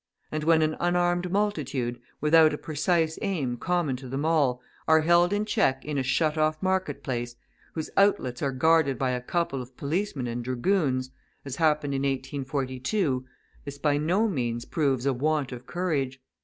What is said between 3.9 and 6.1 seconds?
to them all, are held in check in a